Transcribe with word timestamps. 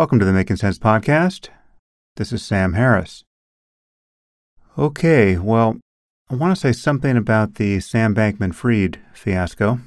Welcome 0.00 0.18
to 0.20 0.24
the 0.24 0.32
Making 0.32 0.56
Sense 0.56 0.78
Podcast. 0.78 1.50
This 2.16 2.32
is 2.32 2.42
Sam 2.42 2.72
Harris. 2.72 3.22
Okay, 4.78 5.36
well, 5.36 5.76
I 6.30 6.36
want 6.36 6.54
to 6.54 6.58
say 6.58 6.72
something 6.72 7.18
about 7.18 7.56
the 7.56 7.80
Sam 7.80 8.14
Bankman 8.14 8.54
Fried 8.54 8.98
fiasco. 9.12 9.80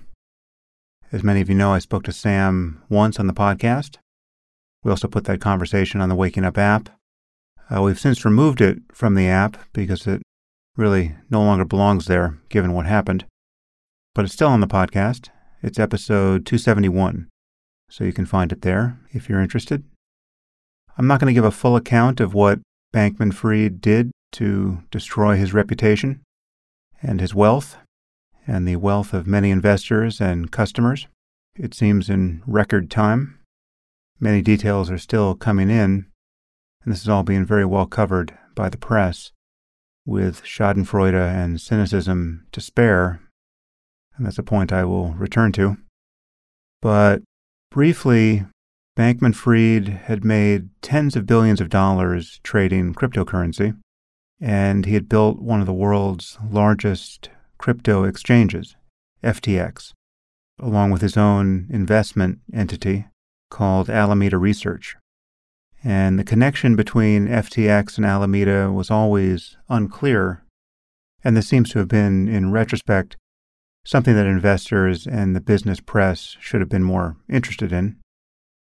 As 1.12 1.23
many 1.23 1.41
of 1.41 1.49
you 1.49 1.55
know, 1.55 1.73
I 1.73 1.80
spoke 1.80 2.03
to 2.03 2.12
Sam 2.12 2.84
once 2.89 3.20
on 3.20 3.26
the 3.26 3.34
podcast. 3.34 3.98
We 4.84 4.91
also 4.91 5.08
put 5.08 5.23
that 5.23 5.41
conversation 5.41 5.99
on 5.99 6.09
the 6.09 6.16
Waking 6.16 6.45
Up 6.45 6.59
app. 6.59 6.89
Uh, 7.75 7.81
we've 7.81 8.00
since 8.00 8.23
removed 8.23 8.61
it 8.61 8.84
from 8.91 9.16
the 9.16 9.27
app 9.27 9.58
because 9.73 10.05
it 10.05 10.22
really 10.77 11.16
no 11.31 11.41
longer 11.41 11.66
belongs 11.66 12.05
there, 12.05 12.38
given 12.50 12.73
what 12.73 12.86
happened. 12.86 13.25
But 14.14 14.25
it's 14.25 14.36
still 14.36 14.50
on 14.50 14.59
the 14.59 14.67
podcast. 14.67 15.30
It's 15.64 15.80
episode 15.80 16.45
271, 16.45 17.30
so 17.89 18.03
you 18.03 18.14
can 18.14 18.27
find 18.27 18.52
it 18.52 18.61
there 18.61 19.00
if 19.11 19.27
you're 19.27 19.41
interested. 19.41 19.84
I'm 20.97 21.07
not 21.07 21.20
going 21.20 21.33
to 21.33 21.33
give 21.33 21.45
a 21.45 21.52
full 21.52 21.75
account 21.75 22.20
of 22.20 22.33
what 22.33 22.59
Bankman 22.93 23.33
Fried 23.33 23.81
did 23.81 24.11
to 24.33 24.83
destroy 24.91 25.35
his 25.35 25.53
reputation 25.53 26.21
and 27.02 27.19
his 27.19 27.33
wealth 27.33 27.77
and 28.45 28.67
the 28.67 28.75
wealth 28.75 29.13
of 29.13 29.25
many 29.25 29.49
investors 29.49 30.21
and 30.21 30.52
customers. 30.52 31.07
It 31.55 31.73
seems 31.73 32.09
in 32.09 32.44
record 32.45 32.91
time. 32.91 33.39
Many 34.19 34.41
details 34.41 34.91
are 34.91 34.97
still 34.97 35.35
coming 35.35 35.69
in, 35.69 36.05
and 36.83 36.94
this 36.94 37.02
is 37.02 37.09
all 37.09 37.23
being 37.23 37.45
very 37.45 37.66
well 37.66 37.85
covered 37.85 38.38
by 38.55 38.69
the 38.69 38.78
press, 38.78 39.31
with 40.05 40.44
Schadenfreude 40.44 41.13
and 41.13 41.59
cynicism 41.59 42.45
to 42.52 42.61
spare, 42.61 43.22
and 44.16 44.25
that's 44.25 44.38
a 44.38 44.44
point 44.44 44.72
I 44.72 44.83
will 44.83 45.13
return 45.13 45.52
to. 45.53 45.78
But 46.81 47.23
briefly, 47.72 48.45
Bankman 48.95 49.33
Fried 49.33 49.88
had 49.88 50.23
made 50.23 50.69
tens 50.83 51.16
of 51.16 51.25
billions 51.25 51.59
of 51.59 51.69
dollars 51.69 52.39
trading 52.44 52.94
cryptocurrency, 52.94 53.75
and 54.39 54.85
he 54.85 54.94
had 54.94 55.09
built 55.09 55.41
one 55.41 55.59
of 55.59 55.66
the 55.66 55.73
world's 55.73 56.38
largest 56.47 57.30
crypto 57.58 58.03
exchanges, 58.03 58.75
FTX, 59.23 59.94
along 60.59 60.91
with 60.91 61.02
his 61.02 61.17
own 61.17 61.66
investment 61.72 62.39
entity 62.53 63.08
called 63.50 63.89
Alameda 63.89 64.38
Research. 64.38 64.95
And 65.83 66.19
the 66.19 66.23
connection 66.23 66.75
between 66.75 67.28
FTX 67.28 67.97
and 67.97 68.05
Alameda 68.05 68.72
was 68.72 68.91
always 68.91 69.57
unclear, 69.69 70.44
and 71.23 71.35
this 71.35 71.47
seems 71.47 71.72
to 71.72 71.80
have 71.80 71.88
been, 71.88 72.28
in 72.28 72.52
retrospect, 72.52 73.17
something 73.85 74.16
that 74.16 74.28
investors 74.28 75.07
and 75.07 75.35
the 75.35 75.41
business 75.41 75.80
press 75.80 76.38
should 76.39 76.61
have 76.61 76.69
been 76.69 76.83
more 76.83 77.17
interested 77.28 77.73
in. 77.73 77.97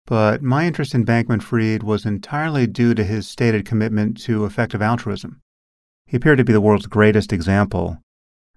But 0.08 0.44
my 0.44 0.67
interest 0.67 0.94
in 0.94 1.03
Bankman 1.03 1.42
Fried 1.42 1.81
was 1.81 2.06
entirely 2.06 2.67
due 2.67 2.94
to 2.94 3.03
his 3.03 3.28
stated 3.28 3.66
commitment 3.66 4.22
to 4.23 4.45
effective 4.45 4.81
altruism. 4.81 5.42
He 6.06 6.17
appeared 6.17 6.38
to 6.38 6.44
be 6.44 6.53
the 6.53 6.62
world's 6.62 6.86
greatest 6.86 7.34
example 7.34 7.97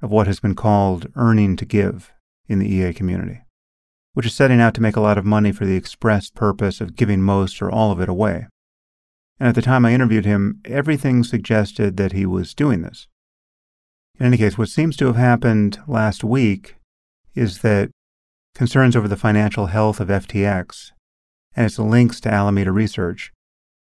of 0.02 0.10
what 0.10 0.26
has 0.26 0.40
been 0.40 0.54
called 0.54 1.10
earning 1.16 1.56
to 1.56 1.64
give 1.64 2.12
in 2.48 2.58
the 2.58 2.70
EA 2.70 2.92
community, 2.92 3.40
which 4.12 4.26
is 4.26 4.34
setting 4.34 4.60
out 4.60 4.74
to 4.74 4.82
make 4.82 4.96
a 4.96 5.00
lot 5.00 5.16
of 5.16 5.24
money 5.24 5.50
for 5.50 5.64
the 5.64 5.76
express 5.76 6.28
purpose 6.28 6.82
of 6.82 6.96
giving 6.96 7.22
most 7.22 7.62
or 7.62 7.70
all 7.70 7.90
of 7.92 8.00
it 8.00 8.10
away. 8.10 8.46
And 9.40 9.48
at 9.48 9.54
the 9.54 9.62
time 9.62 9.86
I 9.86 9.94
interviewed 9.94 10.26
him, 10.26 10.60
everything 10.66 11.24
suggested 11.24 11.96
that 11.96 12.12
he 12.12 12.26
was 12.26 12.54
doing 12.54 12.82
this. 12.82 13.08
In 14.20 14.26
any 14.26 14.36
case, 14.36 14.58
what 14.58 14.68
seems 14.68 14.96
to 14.98 15.06
have 15.06 15.16
happened 15.16 15.80
last 15.86 16.22
week 16.22 16.76
is 17.34 17.60
that 17.60 17.90
concerns 18.54 18.96
over 18.96 19.08
the 19.08 19.16
financial 19.16 19.66
health 19.66 20.00
of 20.00 20.08
FTX 20.08 20.90
and 21.58 21.66
its 21.66 21.76
links 21.76 22.20
to 22.20 22.32
Alameda 22.32 22.70
Research 22.70 23.32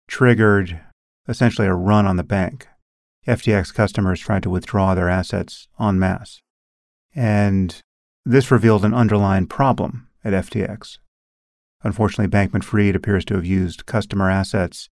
triggered 0.09 0.81
essentially 1.29 1.69
a 1.69 1.73
run 1.73 2.05
on 2.05 2.17
the 2.17 2.25
bank. 2.25 2.67
FTX 3.29 3.73
customers 3.73 4.19
tried 4.19 4.43
to 4.43 4.51
withdraw 4.51 4.93
their 4.93 5.09
assets 5.09 5.69
en 5.79 5.97
masse. 5.97 6.41
And 7.15 7.81
this 8.25 8.51
revealed 8.51 8.85
an 8.85 8.93
underlying 8.93 9.47
problem 9.47 10.09
at 10.25 10.33
FTX. 10.33 10.99
Unfortunately, 11.85 12.27
Bankman 12.27 12.65
Fried 12.65 12.97
appears 12.97 13.25
to 13.27 13.35
have 13.35 13.47
used 13.47 13.87
customer 13.87 14.29
assets 14.29 14.89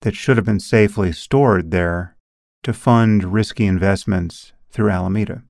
that 0.00 0.16
should 0.16 0.36
have 0.36 0.46
been 0.46 0.58
safely 0.58 1.12
stored 1.12 1.70
there 1.70 2.16
to 2.64 2.72
fund 2.72 3.32
risky 3.32 3.66
investments 3.66 4.52
through 4.72 4.90
Alameda 4.90 5.44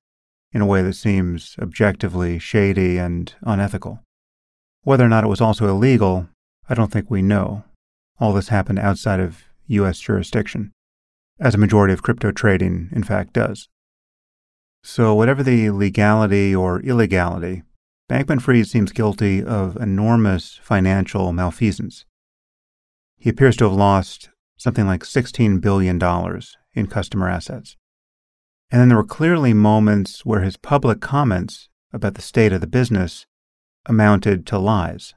in 0.53 0.61
a 0.61 0.67
way 0.67 0.83
that 0.83 0.93
seems 0.93 1.55
objectively 1.59 2.37
shady 2.37 2.99
and 2.99 3.33
unethical. 3.41 4.03
Whether 4.83 5.05
or 5.05 5.09
not 5.09 5.23
it 5.23 5.27
was 5.27 5.41
also 5.41 5.67
illegal 5.67 6.29
I 6.69 6.73
don't 6.73 6.91
think 6.91 7.09
we 7.09 7.21
know. 7.21 7.63
All 8.19 8.33
this 8.33 8.49
happened 8.49 8.79
outside 8.79 9.19
of 9.19 9.43
U.S. 9.67 9.99
jurisdiction, 9.99 10.71
as 11.39 11.55
a 11.55 11.59
majority 11.59 11.93
of 11.93 12.03
crypto 12.03 12.31
trading, 12.31 12.89
in 12.91 13.03
fact, 13.03 13.33
does. 13.33 13.69
So, 14.83 15.13
whatever 15.13 15.43
the 15.43 15.69
legality 15.69 16.55
or 16.55 16.81
illegality, 16.81 17.63
Bankman 18.09 18.41
Fried 18.41 18.67
seems 18.67 18.91
guilty 18.91 19.43
of 19.43 19.75
enormous 19.77 20.59
financial 20.63 21.33
malfeasance. 21.33 22.05
He 23.17 23.29
appears 23.29 23.57
to 23.57 23.65
have 23.65 23.73
lost 23.73 24.29
something 24.57 24.87
like 24.87 25.03
$16 25.03 25.59
billion 25.61 26.01
in 26.73 26.87
customer 26.87 27.29
assets. 27.29 27.75
And 28.71 28.81
then 28.81 28.87
there 28.89 28.97
were 28.97 29.03
clearly 29.03 29.53
moments 29.53 30.25
where 30.25 30.41
his 30.41 30.57
public 30.57 30.99
comments 30.99 31.69
about 31.93 32.15
the 32.15 32.21
state 32.21 32.53
of 32.53 32.61
the 32.61 32.67
business 32.67 33.25
amounted 33.85 34.45
to 34.47 34.59
lies. 34.59 35.13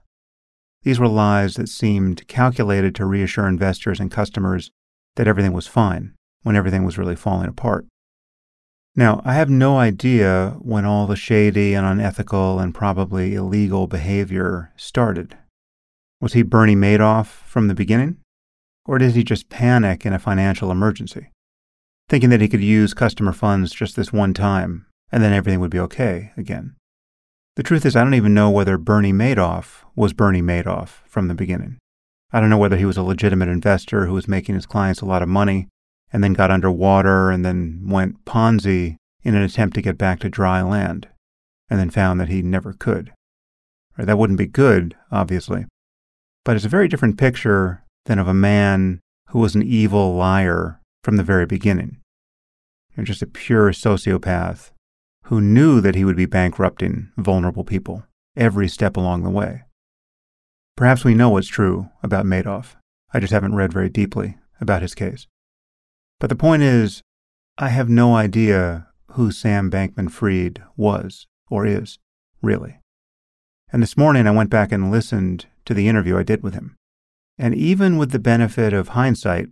These 0.83 0.99
were 0.99 1.09
lies 1.09 1.55
that 1.55 1.69
seemed 1.69 2.27
calculated 2.27 2.95
to 2.95 3.05
reassure 3.05 3.47
investors 3.47 4.01
and 4.01 4.11
customers 4.11 4.71
that 5.17 5.29
everything 5.29 5.53
was 5.53 5.67
fine 5.67 6.15
when 6.43 6.57
everything 6.57 6.85
was 6.85 6.97
really 6.97 7.17
falling 7.17 7.49
apart. 7.49 7.87
Now, 8.97 9.23
I 9.25 9.35
have 9.35 9.51
no 9.51 9.79
idea 9.79 10.57
when 10.61 10.85
all 10.85 11.07
the 11.07 11.17
shady 11.17 11.75
and 11.75 11.87
unethical 11.87 12.59
and 12.59 12.75
probably 12.75 13.35
illegal 13.35 13.87
behavior 13.87 14.73
started. 14.77 15.37
Was 16.21 16.33
he 16.33 16.43
Bernie 16.43 16.77
Madoff 16.77 17.27
from 17.27 17.69
the 17.69 17.75
beginning? 17.75 18.17
Or 18.87 18.99
did 18.99 19.13
he 19.13 19.23
just 19.23 19.49
panic 19.49 20.05
in 20.05 20.13
a 20.13 20.19
financial 20.19 20.71
emergency, 20.71 21.31
thinking 22.09 22.31
that 22.31 22.41
he 22.41 22.49
could 22.49 22.63
use 22.63 22.95
customer 22.95 23.33
funds 23.33 23.73
just 23.73 23.95
this 23.95 24.13
one 24.13 24.35
time 24.35 24.87
and 25.13 25.23
then 25.23 25.33
everything 25.33 25.61
would 25.61 25.71
be 25.71 25.79
okay 25.79 26.33
again? 26.37 26.75
The 27.61 27.65
truth 27.65 27.85
is, 27.85 27.95
I 27.95 28.03
don't 28.03 28.15
even 28.15 28.33
know 28.33 28.49
whether 28.49 28.79
Bernie 28.79 29.13
Madoff 29.13 29.85
was 29.95 30.15
Bernie 30.15 30.41
Madoff 30.41 31.03
from 31.05 31.29
the 31.29 31.35
beginning. 31.35 31.77
I 32.33 32.41
don't 32.41 32.49
know 32.49 32.57
whether 32.57 32.79
he 32.79 32.87
was 32.87 32.97
a 32.97 33.03
legitimate 33.03 33.51
investor 33.51 34.07
who 34.07 34.15
was 34.15 34.27
making 34.27 34.55
his 34.55 34.65
clients 34.65 35.03
a 35.03 35.05
lot 35.05 35.21
of 35.21 35.29
money 35.29 35.69
and 36.11 36.25
then 36.25 36.33
got 36.33 36.51
underwater 36.51 37.31
and 37.31 37.45
then 37.45 37.83
went 37.87 38.25
Ponzi 38.25 38.97
in 39.23 39.35
an 39.35 39.43
attempt 39.43 39.75
to 39.75 39.83
get 39.83 39.99
back 39.99 40.21
to 40.21 40.31
dry 40.31 40.63
land 40.63 41.09
and 41.69 41.79
then 41.79 41.91
found 41.91 42.19
that 42.19 42.31
he 42.31 42.41
never 42.41 42.73
could. 42.73 43.13
Right, 43.99 44.07
that 44.07 44.17
wouldn't 44.17 44.39
be 44.39 44.47
good, 44.47 44.97
obviously. 45.13 45.67
But 46.47 46.57
it's 46.57 46.65
a 46.65 46.71
very 46.71 46.89
different 46.89 47.19
picture 47.19 47.85
than 48.07 48.19
of 48.19 48.27
a 48.27 48.33
man 48.33 49.01
who 49.29 49.39
was 49.39 49.55
an 49.55 49.63
evil 49.63 50.15
liar 50.15 50.81
from 51.05 51.17
the 51.17 51.23
very 51.23 51.45
beginning. 51.45 51.99
You're 52.97 53.05
just 53.05 53.21
a 53.21 53.27
pure 53.27 53.73
sociopath 53.73 54.71
who 55.25 55.41
knew 55.41 55.81
that 55.81 55.95
he 55.95 56.05
would 56.05 56.17
be 56.17 56.27
bankrupting 56.27 57.11
vulnerable 57.17 57.65
people 57.65 58.05
every 58.37 58.69
step 58.69 58.97
along 58.97 59.23
the 59.23 59.31
way. 59.31 59.63
Perhaps 60.77 61.05
we 61.05 61.15
know 61.15 61.31
what's 61.31 61.49
true 61.49 61.91
about 62.03 62.25
Madoff. 62.25 62.77
I 63.13 63.21
just 63.21 63.33
haven't 63.33 63.55
read 63.55 63.73
very 63.73 63.89
deeply 63.89 64.37
about 64.61 64.83
his 64.83 64.95
case. 64.95 65.27
But 66.19 66.31
the 66.31 66.37
point 66.37 66.63
is, 66.63 67.03
I 67.59 67.69
have 67.69 67.89
no 67.89 68.15
idea 68.15 68.89
who 69.13 69.31
Sam 69.31 69.71
Bankman 69.71 70.11
Fried 70.11 70.63
was 70.77 71.27
or 71.49 71.67
is, 71.67 71.99
really. 72.41 72.81
And 73.73 73.83
this 73.83 73.97
morning 73.97 74.27
I 74.27 74.33
went 74.33 74.51
back 74.51 74.73
and 74.73 74.91
listened 74.91 75.47
to 75.65 75.75
the 75.75 75.89
interview 75.89 76.17
I 76.17 76.23
did 76.23 76.43
with 76.43 76.55
him. 76.55 76.77
And 77.39 77.55
even 77.55 77.97
with 77.97 78.11
the 78.11 78.19
benefit 78.19 78.73
of 78.73 78.89
hindsight, 78.89 79.49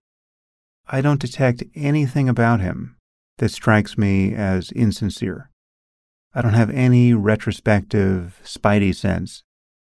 I 0.89 1.01
don't 1.01 1.21
detect 1.21 1.63
anything 1.75 2.29
about 2.29 2.61
him 2.61 2.97
that 3.39 3.51
strikes 3.51 3.97
me 3.99 4.35
as 4.35 4.73
insincere. 4.73 5.51
I 6.39 6.41
don't 6.41 6.55
have 6.55 6.71
any 6.71 7.15
retrospective 7.15 8.41
spidey 8.45 8.95
sense 8.95 9.43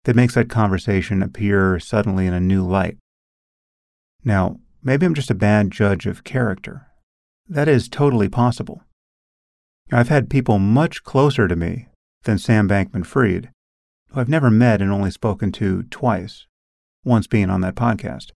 that 0.05 0.15
makes 0.15 0.35
that 0.35 0.51
conversation 0.51 1.23
appear 1.23 1.81
suddenly 1.81 2.27
in 2.27 2.35
a 2.35 2.39
new 2.39 2.63
light. 2.63 2.99
Now, 4.23 4.61
maybe 4.83 5.07
I'm 5.07 5.15
just 5.15 5.31
a 5.31 5.35
bad 5.35 5.71
judge 5.71 6.05
of 6.05 6.23
character. 6.23 6.89
That 7.49 7.67
is 7.67 7.89
totally 7.89 8.29
possible. 8.29 8.83
I've 9.91 10.11
had 10.11 10.29
people 10.29 10.59
much 10.59 11.03
closer 11.03 11.49
to 11.49 11.57
me 11.57 11.89
than 12.25 12.37
Sam 12.37 12.69
Bankman 12.69 13.07
Fried, 13.07 13.49
who 14.11 14.21
I've 14.21 14.29
never 14.29 14.51
met 14.51 14.83
and 14.83 14.93
only 14.93 15.13
spoken 15.13 15.51
to 15.53 15.85
twice, 15.85 16.47
once 17.07 17.27
being 17.27 17.49
on 17.49 17.63
that 17.63 17.75
podcast. 17.75 18.33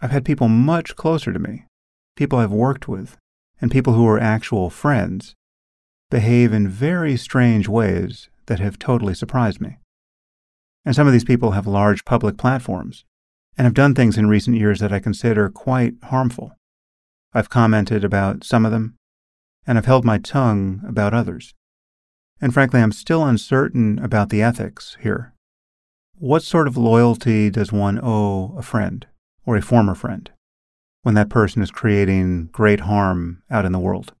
I've 0.00 0.12
had 0.12 0.24
people 0.24 0.46
much 0.46 0.94
closer 0.94 1.32
to 1.32 1.40
me, 1.40 1.66
people 2.14 2.38
I've 2.38 2.52
worked 2.52 2.86
with, 2.86 3.16
and 3.60 3.72
people 3.72 3.94
who 3.94 4.06
are 4.06 4.20
actual 4.20 4.70
friends 4.70 5.34
behave 6.10 6.52
in 6.52 6.68
very 6.68 7.16
strange 7.16 7.68
ways 7.68 8.28
that 8.46 8.60
have 8.60 8.78
totally 8.78 9.14
surprised 9.14 9.60
me. 9.60 9.78
And 10.84 10.94
some 10.94 11.06
of 11.06 11.12
these 11.12 11.24
people 11.24 11.52
have 11.52 11.66
large 11.66 12.04
public 12.04 12.36
platforms 12.36 13.04
and 13.56 13.64
have 13.64 13.74
done 13.74 13.94
things 13.94 14.18
in 14.18 14.28
recent 14.28 14.56
years 14.56 14.80
that 14.80 14.92
I 14.92 14.98
consider 14.98 15.48
quite 15.48 15.94
harmful. 16.04 16.52
I've 17.32 17.50
commented 17.50 18.04
about 18.04 18.42
some 18.42 18.66
of 18.66 18.72
them, 18.72 18.96
and 19.66 19.78
I've 19.78 19.86
held 19.86 20.04
my 20.04 20.18
tongue 20.18 20.82
about 20.86 21.14
others. 21.14 21.54
And 22.40 22.52
frankly, 22.52 22.80
I'm 22.80 22.92
still 22.92 23.24
uncertain 23.24 23.98
about 23.98 24.30
the 24.30 24.42
ethics 24.42 24.96
here. 25.00 25.34
What 26.16 26.42
sort 26.42 26.66
of 26.66 26.76
loyalty 26.76 27.50
does 27.50 27.70
one 27.70 28.00
owe 28.02 28.54
a 28.56 28.62
friend 28.62 29.06
or 29.46 29.56
a 29.56 29.62
former 29.62 29.94
friend 29.94 30.30
when 31.02 31.14
that 31.14 31.30
person 31.30 31.62
is 31.62 31.70
creating 31.70 32.46
great 32.46 32.80
harm 32.80 33.42
out 33.50 33.64
in 33.64 33.72
the 33.72 33.78
world? 33.78 34.12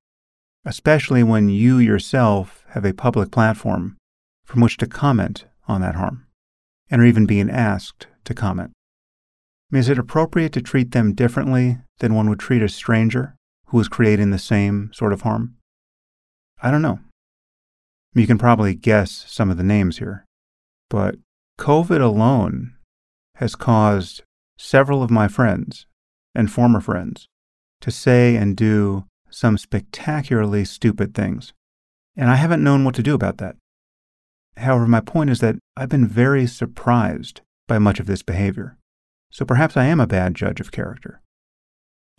Especially 0.64 1.22
when 1.22 1.48
you 1.48 1.78
yourself 1.78 2.64
have 2.70 2.84
a 2.84 2.92
public 2.92 3.30
platform 3.30 3.96
from 4.44 4.60
which 4.60 4.76
to 4.78 4.86
comment 4.86 5.46
on 5.66 5.80
that 5.80 5.94
harm 5.94 6.26
and 6.90 7.00
are 7.00 7.06
even 7.06 7.24
being 7.24 7.48
asked 7.48 8.08
to 8.24 8.34
comment. 8.34 8.72
Is 9.72 9.88
it 9.88 9.98
appropriate 9.98 10.52
to 10.54 10.60
treat 10.60 10.90
them 10.90 11.14
differently 11.14 11.78
than 12.00 12.14
one 12.14 12.28
would 12.28 12.40
treat 12.40 12.62
a 12.62 12.68
stranger 12.68 13.36
who 13.66 13.78
is 13.78 13.88
creating 13.88 14.30
the 14.30 14.38
same 14.38 14.90
sort 14.92 15.12
of 15.12 15.22
harm? 15.22 15.56
I 16.60 16.70
don't 16.70 16.82
know. 16.82 16.98
You 18.14 18.26
can 18.26 18.38
probably 18.38 18.74
guess 18.74 19.24
some 19.28 19.50
of 19.50 19.56
the 19.56 19.62
names 19.62 19.98
here, 19.98 20.24
but 20.88 21.14
COVID 21.58 22.00
alone 22.02 22.74
has 23.36 23.54
caused 23.54 24.22
several 24.58 25.02
of 25.02 25.10
my 25.10 25.28
friends 25.28 25.86
and 26.34 26.50
former 26.50 26.80
friends 26.80 27.28
to 27.80 27.90
say 27.90 28.36
and 28.36 28.56
do 28.56 29.04
some 29.30 29.58
spectacularly 29.58 30.64
stupid 30.64 31.14
things. 31.14 31.52
And 32.16 32.30
I 32.30 32.36
haven't 32.36 32.64
known 32.64 32.84
what 32.84 32.94
to 32.96 33.02
do 33.02 33.14
about 33.14 33.38
that. 33.38 33.56
However, 34.56 34.86
my 34.86 35.00
point 35.00 35.30
is 35.30 35.40
that 35.40 35.56
I've 35.76 35.88
been 35.88 36.06
very 36.06 36.46
surprised 36.46 37.40
by 37.66 37.78
much 37.78 38.00
of 38.00 38.06
this 38.06 38.22
behavior. 38.22 38.76
So 39.30 39.44
perhaps 39.44 39.76
I 39.76 39.86
am 39.86 40.00
a 40.00 40.06
bad 40.06 40.34
judge 40.34 40.60
of 40.60 40.72
character. 40.72 41.22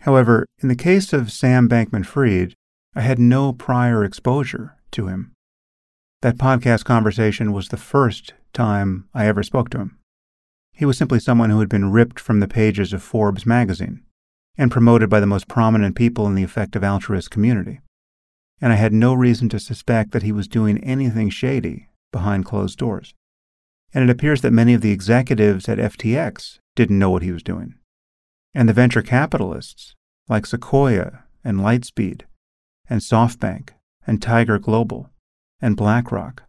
However, 0.00 0.46
in 0.62 0.68
the 0.68 0.74
case 0.74 1.12
of 1.12 1.30
Sam 1.30 1.68
Bankman 1.68 2.06
Fried, 2.06 2.54
I 2.94 3.02
had 3.02 3.18
no 3.18 3.52
prior 3.52 4.04
exposure 4.04 4.76
to 4.92 5.06
him. 5.06 5.32
That 6.22 6.36
podcast 6.36 6.84
conversation 6.84 7.52
was 7.52 7.68
the 7.68 7.76
first 7.76 8.34
time 8.52 9.08
I 9.14 9.26
ever 9.26 9.42
spoke 9.42 9.70
to 9.70 9.78
him. 9.78 9.98
He 10.72 10.84
was 10.84 10.98
simply 10.98 11.20
someone 11.20 11.50
who 11.50 11.60
had 11.60 11.68
been 11.68 11.92
ripped 11.92 12.18
from 12.18 12.40
the 12.40 12.48
pages 12.48 12.92
of 12.92 13.02
Forbes 13.02 13.46
magazine 13.46 14.02
and 14.56 14.70
promoted 14.70 15.08
by 15.08 15.20
the 15.20 15.26
most 15.26 15.48
prominent 15.48 15.96
people 15.96 16.26
in 16.26 16.34
the 16.34 16.42
effective 16.42 16.84
altruist 16.84 17.30
community. 17.30 17.80
And 18.60 18.72
I 18.72 18.76
had 18.76 18.92
no 18.92 19.14
reason 19.14 19.48
to 19.50 19.58
suspect 19.58 20.12
that 20.12 20.22
he 20.22 20.32
was 20.32 20.46
doing 20.46 20.82
anything 20.84 21.30
shady 21.30 21.88
behind 22.12 22.44
closed 22.44 22.78
doors. 22.78 23.14
And 23.94 24.08
it 24.08 24.12
appears 24.12 24.40
that 24.42 24.52
many 24.52 24.74
of 24.74 24.80
the 24.80 24.92
executives 24.92 25.68
at 25.68 25.78
FTX 25.78 26.58
didn't 26.76 26.98
know 26.98 27.10
what 27.10 27.22
he 27.22 27.32
was 27.32 27.42
doing. 27.42 27.74
And 28.54 28.68
the 28.68 28.72
venture 28.72 29.02
capitalists, 29.02 29.94
like 30.28 30.46
Sequoia 30.46 31.24
and 31.44 31.58
Lightspeed 31.58 32.22
and 32.88 33.00
SoftBank 33.00 33.70
and 34.06 34.22
Tiger 34.22 34.58
Global, 34.58 35.10
and 35.60 35.76
BlackRock, 35.76 36.42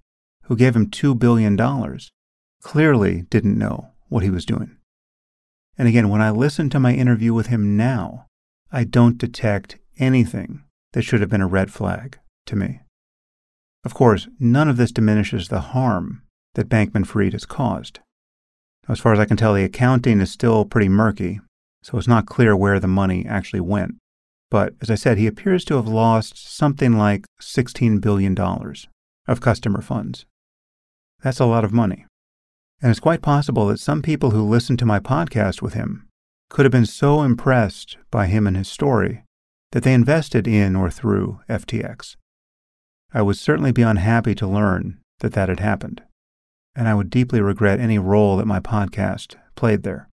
who 0.43 0.55
gave 0.55 0.75
him 0.75 0.89
$2 0.89 1.17
billion, 1.17 1.57
clearly 2.61 3.23
didn't 3.29 3.57
know 3.57 3.91
what 4.09 4.23
he 4.23 4.29
was 4.29 4.45
doing. 4.45 4.77
And 5.77 5.87
again, 5.87 6.09
when 6.09 6.21
I 6.21 6.29
listen 6.29 6.69
to 6.69 6.79
my 6.79 6.93
interview 6.93 7.33
with 7.33 7.47
him 7.47 7.75
now, 7.75 8.27
I 8.71 8.83
don't 8.83 9.17
detect 9.17 9.77
anything 9.97 10.63
that 10.93 11.01
should 11.03 11.21
have 11.21 11.29
been 11.29 11.41
a 11.41 11.47
red 11.47 11.71
flag 11.71 12.19
to 12.45 12.55
me. 12.55 12.81
Of 13.83 13.93
course, 13.93 14.27
none 14.39 14.69
of 14.69 14.77
this 14.77 14.91
diminishes 14.91 15.47
the 15.47 15.59
harm 15.59 16.23
that 16.55 16.69
Bankman 16.69 17.05
Fried 17.05 17.33
has 17.33 17.45
caused. 17.45 17.99
As 18.87 18.99
far 18.99 19.13
as 19.13 19.19
I 19.19 19.25
can 19.25 19.37
tell, 19.37 19.53
the 19.53 19.63
accounting 19.63 20.19
is 20.19 20.31
still 20.31 20.65
pretty 20.65 20.89
murky, 20.89 21.39
so 21.81 21.97
it's 21.97 22.07
not 22.07 22.25
clear 22.25 22.55
where 22.55 22.79
the 22.79 22.87
money 22.87 23.25
actually 23.25 23.61
went. 23.61 23.95
But 24.49 24.73
as 24.81 24.89
I 24.91 24.95
said, 24.95 25.17
he 25.17 25.27
appears 25.27 25.65
to 25.65 25.75
have 25.75 25.87
lost 25.87 26.37
something 26.37 26.97
like 26.97 27.25
$16 27.41 27.99
billion 28.01 28.37
of 29.27 29.41
customer 29.41 29.81
funds. 29.81 30.25
That's 31.23 31.39
a 31.39 31.45
lot 31.45 31.65
of 31.65 31.73
money. 31.73 32.05
And 32.81 32.91
it's 32.91 32.99
quite 32.99 33.21
possible 33.21 33.67
that 33.67 33.79
some 33.79 34.01
people 34.01 34.31
who 34.31 34.43
listened 34.43 34.79
to 34.79 34.85
my 34.85 34.99
podcast 34.99 35.61
with 35.61 35.73
him 35.73 36.07
could 36.49 36.65
have 36.65 36.71
been 36.71 36.85
so 36.85 37.21
impressed 37.21 37.97
by 38.11 38.27
him 38.27 38.45
and 38.45 38.55
his 38.57 38.67
story 38.67 39.23
that 39.71 39.83
they 39.83 39.93
invested 39.93 40.47
in 40.47 40.75
or 40.75 40.91
through 40.91 41.39
FTX. 41.49 42.15
I 43.13 43.21
would 43.21 43.37
certainly 43.37 43.71
be 43.71 43.81
unhappy 43.81 44.35
to 44.35 44.47
learn 44.47 44.99
that 45.19 45.33
that 45.33 45.49
had 45.49 45.59
happened, 45.59 46.03
and 46.75 46.87
I 46.87 46.93
would 46.93 47.09
deeply 47.09 47.41
regret 47.41 47.79
any 47.79 47.97
role 47.97 48.37
that 48.37 48.45
my 48.45 48.59
podcast 48.59 49.35
played 49.55 49.83
there. 49.83 50.09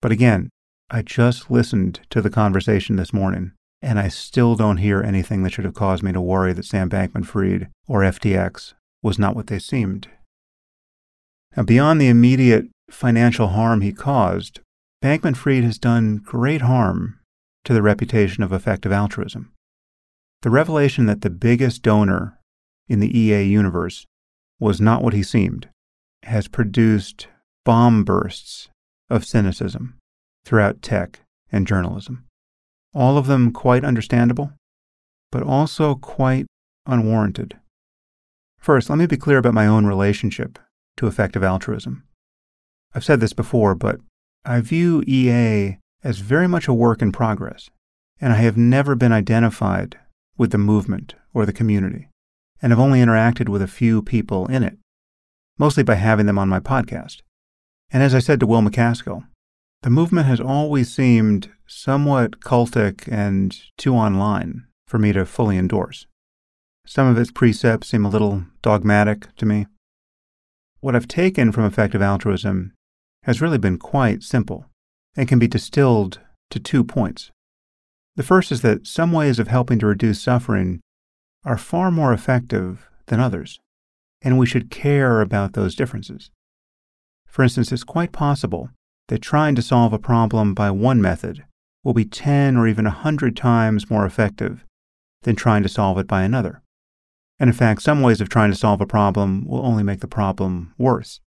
But 0.00 0.12
again, 0.12 0.50
I 0.90 1.02
just 1.02 1.50
listened 1.50 2.00
to 2.10 2.22
the 2.22 2.30
conversation 2.30 2.96
this 2.96 3.12
morning, 3.12 3.52
and 3.82 3.98
I 3.98 4.08
still 4.08 4.54
don't 4.54 4.76
hear 4.78 5.02
anything 5.02 5.42
that 5.42 5.50
should 5.50 5.64
have 5.64 5.74
caused 5.74 6.02
me 6.02 6.12
to 6.12 6.20
worry 6.20 6.52
that 6.52 6.64
Sam 6.64 6.88
Bankman 6.88 7.26
Fried 7.26 7.68
or 7.86 8.00
FTX 8.00 8.74
was 9.02 9.18
not 9.18 9.34
what 9.34 9.48
they 9.48 9.58
seemed. 9.58 10.08
Now, 11.56 11.62
beyond 11.62 12.00
the 12.00 12.08
immediate 12.08 12.66
financial 12.90 13.48
harm 13.48 13.80
he 13.80 13.92
caused, 13.92 14.60
Bankman 15.02 15.36
Fried 15.36 15.64
has 15.64 15.78
done 15.78 16.16
great 16.16 16.62
harm 16.62 17.20
to 17.64 17.72
the 17.72 17.82
reputation 17.82 18.42
of 18.42 18.52
effective 18.52 18.92
altruism. 18.92 19.52
The 20.42 20.50
revelation 20.50 21.06
that 21.06 21.22
the 21.22 21.30
biggest 21.30 21.82
donor 21.82 22.38
in 22.88 23.00
the 23.00 23.18
EA 23.18 23.42
universe 23.44 24.04
was 24.58 24.80
not 24.80 25.02
what 25.02 25.14
he 25.14 25.22
seemed 25.22 25.68
has 26.24 26.48
produced 26.48 27.28
bomb 27.64 28.04
bursts 28.04 28.68
of 29.08 29.24
cynicism 29.24 29.96
throughout 30.44 30.82
tech 30.82 31.20
and 31.50 31.66
journalism 31.66 32.24
all 32.94 33.18
of 33.18 33.26
them 33.26 33.50
quite 33.50 33.84
understandable, 33.84 34.52
but 35.32 35.42
also 35.42 35.96
quite 35.96 36.46
unwarranted. 36.86 37.58
First, 38.60 38.88
let 38.88 38.96
me 38.96 39.06
be 39.06 39.16
clear 39.16 39.38
about 39.38 39.54
my 39.54 39.66
own 39.66 39.84
relationship 39.84 40.58
to 40.96 41.06
effective 41.06 41.42
altruism. 41.42 42.04
I've 42.94 43.04
said 43.04 43.20
this 43.20 43.32
before, 43.32 43.74
but 43.74 44.00
I 44.44 44.60
view 44.60 45.02
EA 45.06 45.78
as 46.02 46.18
very 46.18 46.46
much 46.46 46.68
a 46.68 46.74
work 46.74 47.02
in 47.02 47.12
progress, 47.12 47.70
and 48.20 48.32
I 48.32 48.36
have 48.36 48.56
never 48.56 48.94
been 48.94 49.12
identified 49.12 49.98
with 50.36 50.50
the 50.52 50.58
movement 50.58 51.14
or 51.32 51.46
the 51.46 51.52
community, 51.52 52.08
and 52.60 52.70
have 52.70 52.80
only 52.80 53.00
interacted 53.00 53.48
with 53.48 53.62
a 53.62 53.66
few 53.66 54.02
people 54.02 54.46
in 54.46 54.62
it, 54.62 54.78
mostly 55.58 55.82
by 55.82 55.94
having 55.94 56.26
them 56.26 56.38
on 56.38 56.48
my 56.48 56.60
podcast. 56.60 57.22
And 57.90 58.02
as 58.02 58.14
I 58.14 58.18
said 58.18 58.40
to 58.40 58.46
Will 58.46 58.60
MacAskill, 58.60 59.24
the 59.82 59.90
movement 59.90 60.26
has 60.26 60.40
always 60.40 60.92
seemed 60.92 61.50
somewhat 61.66 62.40
cultic 62.40 63.08
and 63.10 63.56
too 63.76 63.94
online 63.94 64.64
for 64.86 64.98
me 64.98 65.12
to 65.12 65.26
fully 65.26 65.58
endorse. 65.58 66.06
Some 66.86 67.06
of 67.06 67.18
its 67.18 67.30
precepts 67.30 67.88
seem 67.88 68.04
a 68.04 68.10
little 68.10 68.44
dogmatic 68.62 69.34
to 69.36 69.46
me. 69.46 69.66
What 70.84 70.94
I've 70.94 71.08
taken 71.08 71.50
from 71.50 71.64
effective 71.64 72.02
altruism 72.02 72.74
has 73.22 73.40
really 73.40 73.56
been 73.56 73.78
quite 73.78 74.22
simple 74.22 74.66
and 75.16 75.26
can 75.26 75.38
be 75.38 75.48
distilled 75.48 76.20
to 76.50 76.60
two 76.60 76.84
points. 76.84 77.30
The 78.16 78.22
first 78.22 78.52
is 78.52 78.60
that 78.60 78.86
some 78.86 79.10
ways 79.10 79.38
of 79.38 79.48
helping 79.48 79.78
to 79.78 79.86
reduce 79.86 80.20
suffering 80.20 80.80
are 81.42 81.56
far 81.56 81.90
more 81.90 82.12
effective 82.12 82.86
than 83.06 83.18
others, 83.18 83.58
and 84.20 84.36
we 84.36 84.44
should 84.44 84.70
care 84.70 85.22
about 85.22 85.54
those 85.54 85.74
differences. 85.74 86.30
For 87.26 87.42
instance, 87.42 87.72
it's 87.72 87.82
quite 87.82 88.12
possible 88.12 88.68
that 89.08 89.22
trying 89.22 89.54
to 89.54 89.62
solve 89.62 89.94
a 89.94 89.98
problem 89.98 90.52
by 90.52 90.70
one 90.70 91.00
method 91.00 91.46
will 91.82 91.94
be 91.94 92.04
10 92.04 92.58
or 92.58 92.68
even 92.68 92.84
a 92.84 92.90
100 92.90 93.34
times 93.34 93.88
more 93.88 94.04
effective 94.04 94.66
than 95.22 95.34
trying 95.34 95.62
to 95.62 95.68
solve 95.70 95.96
it 95.96 96.06
by 96.06 96.24
another. 96.24 96.60
And 97.38 97.48
in 97.48 97.54
fact, 97.54 97.82
some 97.82 98.00
ways 98.00 98.20
of 98.20 98.28
trying 98.28 98.50
to 98.50 98.56
solve 98.56 98.80
a 98.80 98.86
problem 98.86 99.44
will 99.46 99.64
only 99.64 99.82
make 99.82 100.00
the 100.00 100.06
problem 100.06 100.72
worse. 100.78 101.20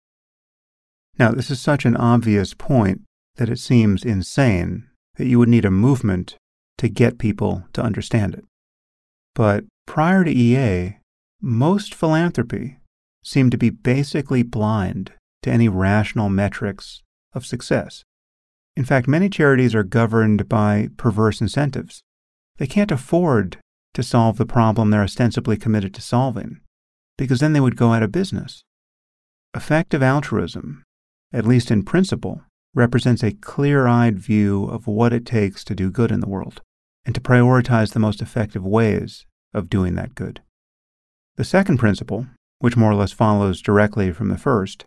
Now, 1.20 1.32
this 1.32 1.50
is 1.50 1.60
such 1.60 1.86
an 1.86 1.98
obvious 1.98 2.54
point 2.54 3.02
that 3.36 3.50
it 3.50 3.60
seems 3.60 4.06
insane 4.06 4.88
that 5.16 5.26
you 5.28 5.40
would 5.40 5.50
need 5.50 5.66
a 5.66 5.72
movement 5.72 6.38
to 6.78 6.88
get 6.88 7.18
people 7.18 7.66
to 7.74 7.82
understand 7.82 8.36
it. 8.36 8.46
But 9.34 9.66
prior 9.86 10.24
to 10.24 10.32
EA, 10.32 10.98
most 11.42 11.94
philanthropy 11.94 12.78
seemed 13.24 13.52
to 13.52 13.58
be 13.58 13.70
basically 13.70 14.44
blind 14.44 15.12
to 15.44 15.52
any 15.52 15.68
rational 15.68 16.30
metrics 16.30 17.04
of 17.34 17.46
success. 17.46 18.04
In 18.76 18.86
fact, 18.86 19.08
many 19.08 19.30
charities 19.30 19.74
are 19.76 19.84
governed 19.84 20.48
by 20.48 20.90
perverse 20.98 21.42
incentives. 21.42 22.04
They 22.58 22.68
can't 22.68 22.92
afford 22.92 23.58
to 23.98 24.04
solve 24.04 24.38
the 24.38 24.46
problem 24.46 24.92
they're 24.92 25.02
ostensibly 25.02 25.58
committed 25.58 25.92
to 25.92 26.02
solving, 26.02 26.60
because 27.18 27.40
then 27.40 27.54
they 27.54 27.60
would 27.60 27.76
go 27.76 27.94
out 27.94 28.04
of 28.04 28.12
business. 28.12 28.62
Effective 29.56 30.04
altruism, 30.04 30.84
at 31.34 31.48
least 31.48 31.72
in 31.72 31.82
principle, 31.82 32.44
represents 32.76 33.24
a 33.24 33.32
clear 33.32 33.88
eyed 33.88 34.20
view 34.20 34.66
of 34.66 34.86
what 34.86 35.14
it 35.14 35.26
takes 35.26 35.64
to 35.64 35.74
do 35.74 35.90
good 35.90 36.12
in 36.12 36.20
the 36.20 36.30
world 36.30 36.62
and 37.08 37.16
to 37.16 37.22
prioritize 37.22 37.94
the 37.94 38.00
most 38.00 38.22
effective 38.22 38.64
ways 38.64 39.26
of 39.52 39.68
doing 39.68 39.96
that 39.96 40.14
good. 40.14 40.44
The 41.38 41.44
second 41.44 41.80
principle, 41.80 42.28
which 42.60 42.78
more 42.78 42.92
or 42.92 42.96
less 42.96 43.12
follows 43.12 43.64
directly 43.64 44.12
from 44.12 44.30
the 44.30 44.38
first, 44.38 44.86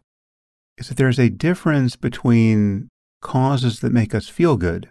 is 0.78 0.86
that 0.86 0.98
there's 0.98 1.18
a 1.18 1.30
difference 1.30 1.96
between 1.96 2.86
causes 3.20 3.80
that 3.80 3.92
make 3.92 4.14
us 4.14 4.28
feel 4.28 4.56
good, 4.56 4.88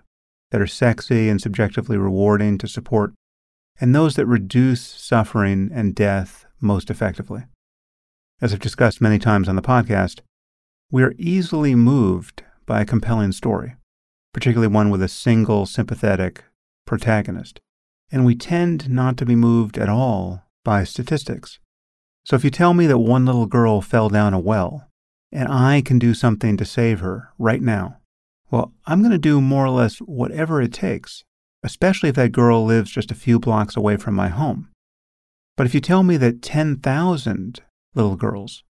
that 0.52 0.60
are 0.60 0.68
sexy 0.68 1.30
and 1.30 1.40
subjectively 1.40 1.96
rewarding 1.96 2.58
to 2.58 2.68
support, 2.68 3.14
and 3.80 3.96
those 3.96 4.16
that 4.16 4.26
reduce 4.26 4.82
suffering 4.82 5.70
and 5.74 5.96
death 5.96 6.46
most 6.60 6.90
effectively. 6.90 7.44
As 8.42 8.54
I've 8.54 8.60
discussed 8.60 9.02
many 9.02 9.20
times 9.20 9.48
on 9.48 9.56
the 9.56 9.62
podcast, 9.62 10.20
we 10.92 11.04
are 11.04 11.14
easily 11.18 11.76
moved 11.76 12.44
by 12.66 12.82
a 12.82 12.86
compelling 12.86 13.32
story, 13.32 13.76
particularly 14.34 14.74
one 14.74 14.90
with 14.90 15.02
a 15.02 15.08
single 15.08 15.66
sympathetic 15.66 16.44
protagonist, 16.86 17.60
and 18.12 18.26
we 18.26 18.36
tend 18.36 18.90
not 18.90 19.18
to 19.18 19.26
be 19.26 19.36
moved 19.36 19.78
at 19.78 19.90
all 19.90 20.44
by 20.64 20.84
statistics. 20.84 21.60
So 22.24 22.36
if 22.36 22.44
you 22.44 22.50
tell 22.50 22.74
me 22.74 22.88
that 22.88 23.00
one 23.00 23.26
little 23.26 23.46
girl 23.46 23.82
fell 23.82 24.10
down 24.10 24.34
a 24.34 24.40
well, 24.40 24.88
and 25.32 25.48
I 25.48 25.82
can 25.82 26.00
do 26.00 26.14
something 26.14 26.58
to 26.58 26.66
save 26.66 27.00
her 27.00 27.30
right 27.38 27.62
now, 27.62 27.98
well, 28.52 28.74
I'm 28.86 29.02
going 29.02 29.12
to 29.12 29.18
do 29.18 29.42
more 29.42 29.66
or 29.66 29.70
less 29.70 29.98
whatever 30.00 30.62
it 30.62 30.74
takes, 30.74 31.24
especially 31.64 32.10
if 32.10 32.16
that 32.16 32.32
girl 32.32 32.66
lives 32.66 32.92
just 32.92 33.12
a 33.12 33.16
few 33.16 33.40
blocks 33.40 33.76
away 33.76 33.98
from 33.98 34.16
my 34.16 34.30
home. 34.30 34.70
But 35.58 35.66
if 35.66 35.74
you 35.74 35.82
tell 35.82 36.04
me 36.04 36.18
that 36.18 36.42
10,000 36.42 37.62
little 37.96 38.16
girls 38.16 38.64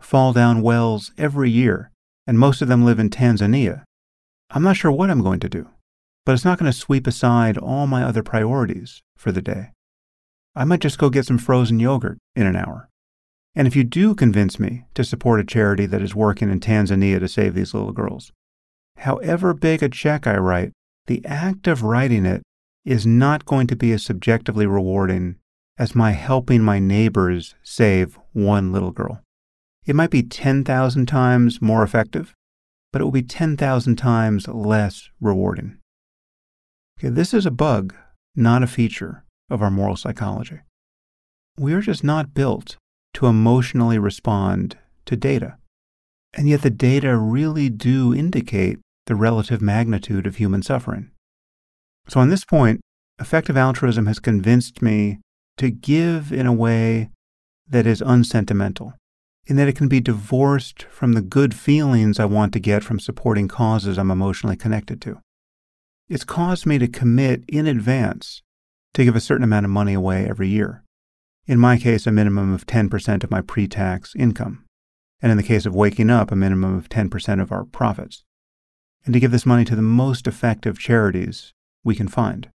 fall 0.00 0.32
down 0.32 0.62
wells 0.62 1.12
every 1.16 1.50
year, 1.50 1.90
and 2.26 2.38
most 2.38 2.60
of 2.60 2.68
them 2.68 2.84
live 2.84 2.98
in 2.98 3.10
Tanzania, 3.10 3.84
I'm 4.50 4.62
not 4.62 4.76
sure 4.76 4.92
what 4.92 5.10
I'm 5.10 5.22
going 5.22 5.40
to 5.40 5.48
do. 5.48 5.68
But 6.26 6.32
it's 6.32 6.44
not 6.44 6.58
going 6.58 6.70
to 6.70 6.76
sweep 6.76 7.06
aside 7.06 7.58
all 7.58 7.86
my 7.86 8.02
other 8.02 8.22
priorities 8.22 9.02
for 9.16 9.32
the 9.32 9.42
day. 9.42 9.70
I 10.54 10.64
might 10.64 10.80
just 10.80 10.98
go 10.98 11.10
get 11.10 11.26
some 11.26 11.38
frozen 11.38 11.80
yogurt 11.80 12.18
in 12.36 12.46
an 12.46 12.56
hour. 12.56 12.88
And 13.54 13.66
if 13.66 13.76
you 13.76 13.84
do 13.84 14.14
convince 14.14 14.58
me 14.58 14.84
to 14.94 15.04
support 15.04 15.40
a 15.40 15.44
charity 15.44 15.86
that 15.86 16.02
is 16.02 16.14
working 16.14 16.50
in 16.50 16.60
Tanzania 16.60 17.20
to 17.20 17.28
save 17.28 17.54
these 17.54 17.74
little 17.74 17.92
girls, 17.92 18.32
however 18.98 19.54
big 19.54 19.82
a 19.82 19.88
check 19.88 20.26
I 20.26 20.36
write, 20.36 20.72
the 21.06 21.24
act 21.24 21.66
of 21.66 21.82
writing 21.82 22.24
it 22.24 22.42
is 22.84 23.06
not 23.06 23.44
going 23.44 23.66
to 23.66 23.76
be 23.76 23.92
as 23.92 24.04
subjectively 24.04 24.66
rewarding 24.66 25.36
as 25.78 25.94
my 25.94 26.12
helping 26.12 26.62
my 26.62 26.78
neighbors 26.78 27.54
save 27.62 28.18
one 28.32 28.72
little 28.72 28.92
girl. 28.92 29.20
It 29.86 29.96
might 29.96 30.10
be 30.10 30.22
10,000 30.22 31.06
times 31.06 31.60
more 31.60 31.82
effective, 31.82 32.34
but 32.92 33.00
it 33.00 33.04
will 33.04 33.12
be 33.12 33.22
10,000 33.22 33.96
times 33.96 34.48
less 34.48 35.10
rewarding. 35.20 35.78
Okay, 36.98 37.08
this 37.08 37.34
is 37.34 37.44
a 37.44 37.50
bug, 37.50 37.94
not 38.34 38.62
a 38.62 38.68
feature 38.68 39.24
of 39.50 39.62
our 39.62 39.70
moral 39.70 39.96
psychology. 39.96 40.60
We 41.58 41.74
are 41.74 41.80
just 41.80 42.04
not 42.04 42.34
built 42.34 42.76
to 43.14 43.26
emotionally 43.26 43.98
respond 43.98 44.78
to 45.06 45.16
data. 45.16 45.56
And 46.32 46.48
yet 46.48 46.62
the 46.62 46.70
data 46.70 47.16
really 47.16 47.68
do 47.68 48.14
indicate 48.14 48.78
the 49.06 49.14
relative 49.14 49.60
magnitude 49.60 50.26
of 50.26 50.36
human 50.36 50.62
suffering. 50.62 51.10
So, 52.08 52.20
on 52.20 52.28
this 52.28 52.44
point, 52.44 52.80
effective 53.20 53.56
altruism 53.56 54.06
has 54.06 54.18
convinced 54.18 54.82
me 54.82 55.18
to 55.56 55.70
give 55.70 56.32
in 56.32 56.46
a 56.46 56.52
way 56.52 57.10
that 57.68 57.86
is 57.86 58.02
unsentimental, 58.02 58.94
in 59.46 59.56
that 59.56 59.68
it 59.68 59.76
can 59.76 59.88
be 59.88 60.00
divorced 60.00 60.84
from 60.84 61.12
the 61.12 61.22
good 61.22 61.54
feelings 61.54 62.18
I 62.18 62.24
want 62.24 62.52
to 62.54 62.60
get 62.60 62.82
from 62.82 63.00
supporting 63.00 63.48
causes 63.48 63.98
I'm 63.98 64.10
emotionally 64.10 64.56
connected 64.56 65.00
to. 65.02 65.20
It's 66.08 66.24
caused 66.24 66.66
me 66.66 66.78
to 66.78 66.88
commit 66.88 67.44
in 67.48 67.66
advance 67.66 68.42
to 68.92 69.04
give 69.04 69.16
a 69.16 69.20
certain 69.20 69.44
amount 69.44 69.64
of 69.64 69.70
money 69.70 69.94
away 69.94 70.28
every 70.28 70.48
year. 70.48 70.84
In 71.46 71.58
my 71.58 71.78
case, 71.78 72.06
a 72.06 72.12
minimum 72.12 72.52
of 72.52 72.66
10% 72.66 73.24
of 73.24 73.30
my 73.30 73.40
pre 73.40 73.66
tax 73.66 74.14
income. 74.16 74.64
And 75.22 75.30
in 75.30 75.38
the 75.38 75.42
case 75.42 75.64
of 75.64 75.74
waking 75.74 76.10
up, 76.10 76.30
a 76.30 76.36
minimum 76.36 76.76
of 76.76 76.88
10% 76.88 77.40
of 77.40 77.50
our 77.50 77.64
profits 77.64 78.24
and 79.04 79.12
to 79.12 79.20
give 79.20 79.30
this 79.30 79.46
money 79.46 79.64
to 79.64 79.76
the 79.76 79.82
most 79.82 80.26
effective 80.26 80.78
charities 80.78 81.52
we 81.82 81.94
can 81.94 82.08
find. 82.08 82.48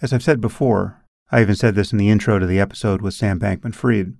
As 0.00 0.12
I've 0.12 0.22
said 0.22 0.40
before, 0.40 1.04
I 1.30 1.40
even 1.40 1.56
said 1.56 1.74
this 1.74 1.92
in 1.92 1.98
the 1.98 2.10
intro 2.10 2.38
to 2.38 2.46
the 2.46 2.60
episode 2.60 3.02
with 3.02 3.14
Sam 3.14 3.38
Bankman 3.38 3.74
Fried, 3.74 4.14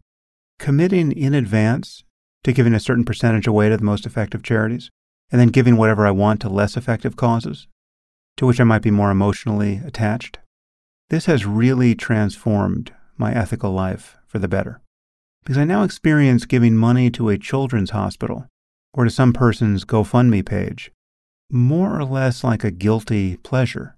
committing 0.58 1.12
in 1.12 1.34
advance 1.34 2.04
to 2.44 2.52
giving 2.52 2.74
a 2.74 2.80
certain 2.80 3.04
percentage 3.04 3.46
away 3.46 3.68
to 3.68 3.76
the 3.76 3.84
most 3.84 4.06
effective 4.06 4.42
charities, 4.42 4.90
and 5.30 5.40
then 5.40 5.48
giving 5.48 5.76
whatever 5.76 6.06
I 6.06 6.10
want 6.10 6.40
to 6.42 6.48
less 6.48 6.76
effective 6.76 7.16
causes, 7.16 7.66
to 8.36 8.46
which 8.46 8.60
I 8.60 8.64
might 8.64 8.82
be 8.82 8.90
more 8.90 9.10
emotionally 9.10 9.80
attached, 9.84 10.38
this 11.10 11.26
has 11.26 11.46
really 11.46 11.94
transformed 11.94 12.92
my 13.16 13.32
ethical 13.32 13.72
life 13.72 14.16
for 14.26 14.38
the 14.38 14.48
better. 14.48 14.80
Because 15.42 15.58
I 15.58 15.64
now 15.64 15.82
experience 15.82 16.44
giving 16.44 16.76
money 16.76 17.10
to 17.12 17.30
a 17.30 17.38
children's 17.38 17.90
hospital 17.90 18.46
or 18.92 19.04
to 19.04 19.10
some 19.10 19.32
person's 19.32 19.84
GoFundMe 19.84 20.44
page 20.44 20.90
more 21.50 21.98
or 21.98 22.04
less 22.04 22.44
like 22.44 22.64
a 22.64 22.70
guilty 22.70 23.36
pleasure. 23.38 23.96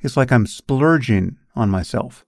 It's 0.00 0.16
like 0.16 0.32
I'm 0.32 0.46
splurging 0.46 1.36
on 1.54 1.70
myself. 1.70 2.24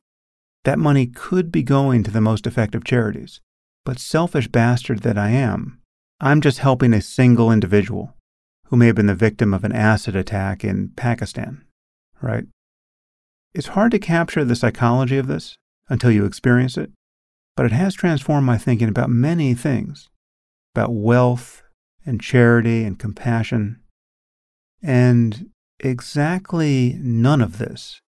That 0.64 0.78
money 0.78 1.06
could 1.06 1.50
be 1.50 1.62
going 1.62 2.02
to 2.04 2.10
the 2.10 2.20
most 2.20 2.46
effective 2.46 2.84
charities, 2.84 3.40
but 3.84 3.98
selfish 3.98 4.48
bastard 4.48 5.00
that 5.00 5.18
I 5.18 5.30
am, 5.30 5.80
I'm 6.20 6.40
just 6.40 6.58
helping 6.58 6.94
a 6.94 7.02
single 7.02 7.50
individual 7.50 8.14
who 8.66 8.76
may 8.76 8.86
have 8.86 8.96
been 8.96 9.06
the 9.06 9.14
victim 9.14 9.52
of 9.52 9.64
an 9.64 9.72
acid 9.72 10.14
attack 10.14 10.64
in 10.64 10.90
Pakistan, 10.90 11.64
right? 12.20 12.44
It's 13.54 13.68
hard 13.68 13.90
to 13.90 13.98
capture 13.98 14.44
the 14.44 14.56
psychology 14.56 15.18
of 15.18 15.26
this 15.26 15.56
until 15.88 16.12
you 16.12 16.24
experience 16.24 16.78
it, 16.78 16.92
but 17.56 17.66
it 17.66 17.72
has 17.72 17.94
transformed 17.94 18.46
my 18.46 18.56
thinking 18.56 18.88
about 18.88 19.10
many 19.10 19.52
things 19.54 20.08
about 20.74 20.94
wealth 20.94 21.62
and 22.06 22.20
charity 22.20 22.84
and 22.84 22.98
compassion 22.98 23.81
and 24.82 25.50
exactly 25.80 26.96
none 26.98 27.40
of 27.40 27.58
this 27.58 28.00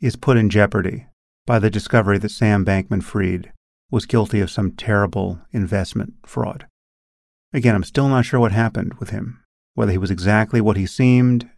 is 0.00 0.16
put 0.16 0.36
in 0.36 0.50
jeopardy 0.50 1.06
by 1.46 1.58
the 1.58 1.70
discovery 1.70 2.18
that 2.18 2.30
Sam 2.30 2.64
Bankman 2.64 3.02
Fried 3.02 3.52
was 3.90 4.06
guilty 4.06 4.40
of 4.40 4.50
some 4.50 4.72
terrible 4.72 5.40
investment 5.52 6.14
fraud. 6.24 6.66
Again, 7.52 7.74
I'm 7.74 7.84
still 7.84 8.08
not 8.08 8.24
sure 8.24 8.40
what 8.40 8.52
happened 8.52 8.94
with 8.94 9.10
him, 9.10 9.42
whether 9.74 9.92
he 9.92 9.98
was 9.98 10.10
exactly 10.10 10.60
what 10.60 10.76
he 10.76 10.86
seemed, 10.86 11.48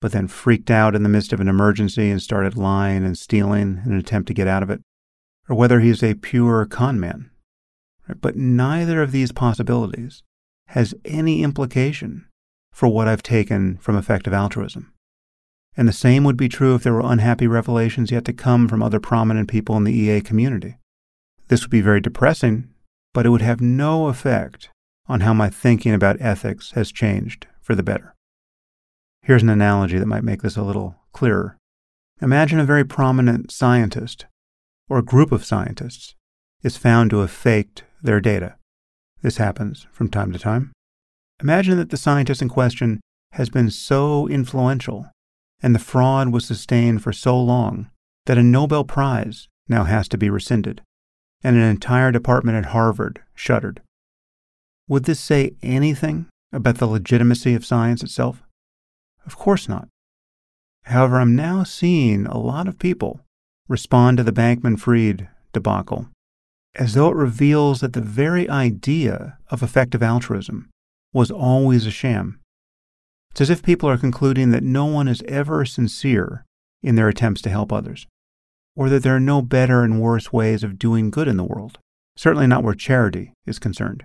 but 0.00 0.12
then 0.12 0.28
freaked 0.28 0.70
out 0.70 0.94
in 0.94 1.02
the 1.02 1.08
midst 1.08 1.32
of 1.32 1.40
an 1.40 1.48
emergency 1.48 2.10
and 2.10 2.20
started 2.20 2.56
lying 2.56 3.04
and 3.04 3.16
stealing 3.16 3.82
in 3.84 3.92
an 3.92 3.98
attempt 3.98 4.28
to 4.28 4.34
get 4.34 4.46
out 4.46 4.62
of 4.62 4.70
it, 4.70 4.82
or 5.48 5.56
whether 5.56 5.80
he's 5.80 6.02
a 6.02 6.14
pure 6.14 6.66
con 6.66 7.00
man. 7.00 7.30
But 8.20 8.36
neither 8.36 9.02
of 9.02 9.12
these 9.12 9.32
possibilities 9.32 10.22
has 10.68 10.94
any 11.04 11.42
implication 11.42 12.26
for 12.76 12.88
what 12.88 13.08
I've 13.08 13.22
taken 13.22 13.78
from 13.78 13.96
effective 13.96 14.34
altruism. 14.34 14.92
And 15.78 15.88
the 15.88 15.94
same 15.94 16.24
would 16.24 16.36
be 16.36 16.46
true 16.46 16.74
if 16.74 16.82
there 16.82 16.92
were 16.92 17.10
unhappy 17.10 17.46
revelations 17.46 18.10
yet 18.10 18.26
to 18.26 18.34
come 18.34 18.68
from 18.68 18.82
other 18.82 19.00
prominent 19.00 19.48
people 19.48 19.78
in 19.78 19.84
the 19.84 19.94
EA 19.94 20.20
community. 20.20 20.76
This 21.48 21.62
would 21.62 21.70
be 21.70 21.80
very 21.80 22.02
depressing, 22.02 22.68
but 23.14 23.24
it 23.24 23.30
would 23.30 23.40
have 23.40 23.62
no 23.62 24.08
effect 24.08 24.68
on 25.06 25.20
how 25.20 25.32
my 25.32 25.48
thinking 25.48 25.94
about 25.94 26.20
ethics 26.20 26.72
has 26.72 26.92
changed 26.92 27.46
for 27.62 27.74
the 27.74 27.82
better. 27.82 28.14
Here's 29.22 29.42
an 29.42 29.48
analogy 29.48 29.98
that 29.98 30.04
might 30.04 30.22
make 30.22 30.42
this 30.42 30.58
a 30.58 30.62
little 30.62 30.96
clearer. 31.14 31.56
Imagine 32.20 32.60
a 32.60 32.66
very 32.66 32.84
prominent 32.84 33.50
scientist, 33.50 34.26
or 34.90 34.98
a 34.98 35.02
group 35.02 35.32
of 35.32 35.46
scientists, 35.46 36.14
is 36.62 36.76
found 36.76 37.08
to 37.08 37.20
have 37.20 37.30
faked 37.30 37.84
their 38.02 38.20
data. 38.20 38.56
This 39.22 39.38
happens 39.38 39.86
from 39.92 40.10
time 40.10 40.30
to 40.32 40.38
time. 40.38 40.72
Imagine 41.42 41.76
that 41.76 41.90
the 41.90 41.96
scientist 41.96 42.40
in 42.40 42.48
question 42.48 43.00
has 43.32 43.50
been 43.50 43.70
so 43.70 44.26
influential 44.28 45.10
and 45.62 45.74
the 45.74 45.80
fraud 45.80 46.30
was 46.30 46.46
sustained 46.46 47.02
for 47.02 47.12
so 47.12 47.38
long 47.38 47.90
that 48.26 48.38
a 48.38 48.42
Nobel 48.42 48.84
Prize 48.84 49.48
now 49.68 49.84
has 49.84 50.08
to 50.08 50.18
be 50.18 50.30
rescinded 50.30 50.82
and 51.42 51.56
an 51.56 51.62
entire 51.62 52.10
department 52.10 52.56
at 52.56 52.72
Harvard 52.72 53.22
shuttered. 53.34 53.82
Would 54.88 55.04
this 55.04 55.20
say 55.20 55.52
anything 55.62 56.26
about 56.52 56.78
the 56.78 56.86
legitimacy 56.86 57.54
of 57.54 57.66
science 57.66 58.02
itself? 58.02 58.42
Of 59.26 59.36
course 59.36 59.68
not. 59.68 59.88
However, 60.84 61.18
I'm 61.18 61.34
now 61.34 61.64
seeing 61.64 62.26
a 62.26 62.38
lot 62.38 62.68
of 62.68 62.78
people 62.78 63.20
respond 63.68 64.16
to 64.16 64.22
the 64.22 64.32
Bankman 64.32 64.78
Fried 64.78 65.28
debacle 65.52 66.08
as 66.76 66.94
though 66.94 67.08
it 67.08 67.16
reveals 67.16 67.80
that 67.80 67.94
the 67.94 68.00
very 68.00 68.48
idea 68.48 69.38
of 69.48 69.62
effective 69.62 70.02
altruism 70.02 70.68
was 71.16 71.30
always 71.30 71.86
a 71.86 71.90
sham. 71.90 72.38
It's 73.30 73.40
as 73.40 73.48
if 73.48 73.62
people 73.62 73.88
are 73.88 73.96
concluding 73.96 74.50
that 74.50 74.62
no 74.62 74.84
one 74.84 75.08
is 75.08 75.22
ever 75.26 75.64
sincere 75.64 76.44
in 76.82 76.94
their 76.94 77.08
attempts 77.08 77.40
to 77.42 77.48
help 77.48 77.72
others, 77.72 78.06
or 78.76 78.90
that 78.90 79.02
there 79.02 79.16
are 79.16 79.20
no 79.20 79.40
better 79.40 79.82
and 79.82 79.98
worse 79.98 80.30
ways 80.30 80.62
of 80.62 80.78
doing 80.78 81.10
good 81.10 81.26
in 81.26 81.38
the 81.38 81.44
world, 81.44 81.78
certainly 82.16 82.46
not 82.46 82.62
where 82.62 82.74
charity 82.74 83.32
is 83.46 83.58
concerned. 83.58 84.04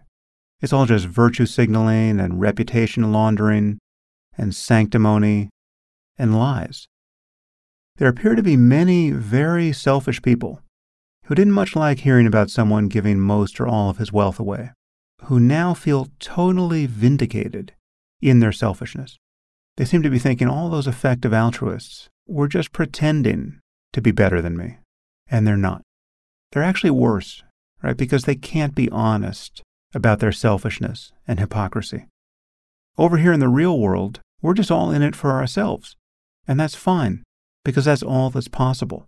It's 0.62 0.72
all 0.72 0.86
just 0.86 1.06
virtue 1.06 1.46
signaling 1.46 2.22
and 2.22 2.40
reputation 2.40 3.12
laundering 3.12 3.80
and 4.38 4.56
sanctimony 4.56 5.50
and 6.18 6.40
lies. 6.40 6.88
There 7.98 8.08
appear 8.08 8.36
to 8.36 8.44
be 8.44 8.56
many 8.56 9.12
very 9.12 9.74
selfish 9.74 10.22
people 10.22 10.62
who 11.26 11.36
didn't 11.36 11.52
much 11.52 11.76
like 11.76 12.00
hearing 12.00 12.26
about 12.26 12.50
someone 12.50 12.88
giving 12.88 13.20
most 13.20 13.60
or 13.60 13.68
all 13.68 13.90
of 13.90 13.98
his 13.98 14.14
wealth 14.14 14.40
away 14.40 14.72
who 15.26 15.40
now 15.40 15.74
feel 15.74 16.08
totally 16.20 16.86
vindicated 16.86 17.74
in 18.22 18.40
their 18.40 18.52
selfishness. 18.52 19.18
They 19.78 19.86
seem 19.86 20.04
to 20.04 20.10
be 20.10 20.20
thinking 20.20 20.48
all 20.48 20.70
those 20.70 20.88
effective 20.88 21.34
altruists 21.34 22.10
were 22.28 22.48
just 22.48 22.72
pretending 22.72 23.60
to 23.94 24.02
be 24.02 24.12
better 24.12 24.42
than 24.42 24.58
me, 24.58 24.78
and 25.30 25.46
they're 25.46 25.58
not. 25.58 25.82
They're 26.52 26.64
actually 26.64 26.92
worse, 26.92 27.44
right? 27.82 27.98
Because 27.98 28.24
they 28.24 28.36
can't 28.36 28.76
be 28.76 28.90
honest 28.90 29.62
about 29.94 30.20
their 30.20 30.32
selfishness 30.32 31.12
and 31.28 31.40
hypocrisy. 31.40 32.06
Over 32.98 33.18
here 33.18 33.34
in 33.34 33.40
the 33.40 33.50
real 33.50 33.80
world, 33.80 34.20
we're 34.42 34.54
just 34.54 34.72
all 34.72 34.92
in 34.92 35.02
it 35.02 35.16
for 35.16 35.32
ourselves. 35.32 35.96
And 36.48 36.60
that's 36.60 36.76
fine, 36.76 37.24
because 37.64 37.86
that's 37.86 38.04
all 38.04 38.30
that's 38.30 38.48
possible. 38.48 39.08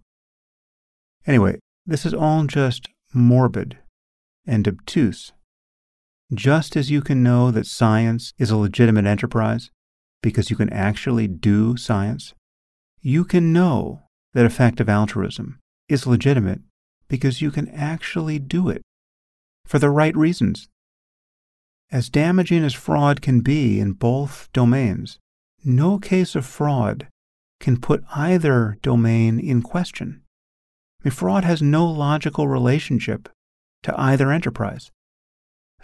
Anyway, 1.25 1.59
this 1.85 2.05
is 2.05 2.13
all 2.13 2.45
just 2.45 2.87
morbid 3.13 3.77
and 4.45 4.67
obtuse. 4.67 5.33
Just 6.33 6.75
as 6.75 6.89
you 6.89 7.01
can 7.01 7.21
know 7.21 7.51
that 7.51 7.67
science 7.67 8.33
is 8.39 8.49
a 8.49 8.57
legitimate 8.57 9.05
enterprise 9.05 9.69
because 10.21 10.49
you 10.49 10.55
can 10.55 10.71
actually 10.71 11.27
do 11.27 11.77
science, 11.77 12.33
you 13.01 13.23
can 13.23 13.53
know 13.53 14.03
that 14.33 14.45
effective 14.45 14.89
altruism 14.89 15.59
is 15.89 16.07
legitimate 16.07 16.61
because 17.07 17.41
you 17.41 17.51
can 17.51 17.67
actually 17.69 18.39
do 18.39 18.69
it 18.69 18.81
for 19.65 19.77
the 19.79 19.89
right 19.89 20.15
reasons. 20.15 20.69
As 21.91 22.09
damaging 22.09 22.63
as 22.63 22.73
fraud 22.73 23.21
can 23.21 23.41
be 23.41 23.79
in 23.79 23.91
both 23.91 24.49
domains, 24.53 25.19
no 25.63 25.99
case 25.99 26.35
of 26.35 26.45
fraud 26.45 27.07
can 27.59 27.79
put 27.79 28.03
either 28.15 28.77
domain 28.81 29.39
in 29.39 29.61
question. 29.61 30.23
I 31.01 31.09
mean, 31.09 31.11
fraud 31.11 31.43
has 31.43 31.61
no 31.61 31.85
logical 31.85 32.47
relationship 32.47 33.29
to 33.83 33.93
either 33.99 34.31
enterprise. 34.31 34.89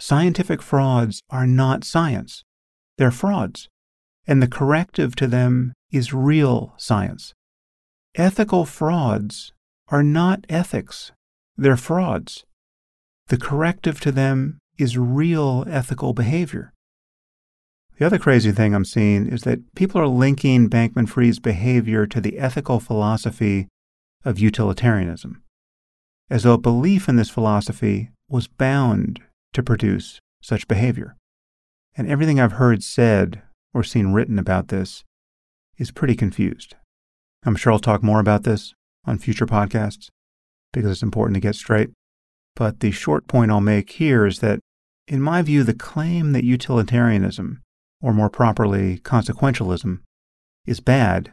Scientific 0.00 0.62
frauds 0.62 1.20
are 1.28 1.46
not 1.46 1.84
science, 1.84 2.42
they're 2.96 3.10
frauds, 3.10 3.68
and 4.26 4.42
the 4.42 4.48
corrective 4.48 5.14
to 5.16 5.26
them 5.26 5.74
is 5.92 6.14
real 6.14 6.72
science. 6.78 7.34
Ethical 8.14 8.64
frauds 8.64 9.52
are 9.88 10.02
not 10.02 10.46
ethics, 10.48 11.12
they're 11.54 11.76
frauds. 11.76 12.46
The 13.28 13.36
corrective 13.36 14.00
to 14.00 14.10
them 14.10 14.58
is 14.78 14.96
real 14.96 15.66
ethical 15.68 16.14
behavior. 16.14 16.72
The 17.98 18.06
other 18.06 18.18
crazy 18.18 18.52
thing 18.52 18.74
I'm 18.74 18.86
seeing 18.86 19.26
is 19.26 19.42
that 19.42 19.74
people 19.74 20.00
are 20.00 20.06
linking 20.06 20.70
Bankman 20.70 21.10
Fried's 21.10 21.38
behavior 21.38 22.06
to 22.06 22.22
the 22.22 22.38
ethical 22.38 22.80
philosophy 22.80 23.68
of 24.24 24.38
utilitarianism, 24.38 25.42
as 26.30 26.44
though 26.44 26.56
belief 26.56 27.06
in 27.06 27.16
this 27.16 27.28
philosophy 27.28 28.08
was 28.30 28.46
bound 28.46 29.20
to 29.52 29.62
produce 29.62 30.20
such 30.40 30.68
behavior. 30.68 31.16
And 31.96 32.08
everything 32.08 32.40
I've 32.40 32.52
heard 32.52 32.82
said 32.82 33.42
or 33.74 33.82
seen 33.82 34.12
written 34.12 34.38
about 34.38 34.68
this 34.68 35.04
is 35.78 35.90
pretty 35.90 36.14
confused. 36.14 36.76
I'm 37.44 37.56
sure 37.56 37.72
I'll 37.72 37.78
talk 37.78 38.02
more 38.02 38.20
about 38.20 38.44
this 38.44 38.74
on 39.04 39.18
future 39.18 39.46
podcasts 39.46 40.08
because 40.72 40.90
it's 40.90 41.02
important 41.02 41.34
to 41.34 41.40
get 41.40 41.54
straight. 41.54 41.90
But 42.54 42.80
the 42.80 42.90
short 42.90 43.26
point 43.26 43.50
I'll 43.50 43.60
make 43.60 43.90
here 43.92 44.26
is 44.26 44.40
that, 44.40 44.60
in 45.08 45.20
my 45.20 45.42
view, 45.42 45.64
the 45.64 45.74
claim 45.74 46.32
that 46.32 46.44
utilitarianism 46.44 47.62
or 48.02 48.12
more 48.12 48.30
properly, 48.30 48.98
consequentialism, 48.98 50.00
is 50.66 50.80
bad 50.80 51.32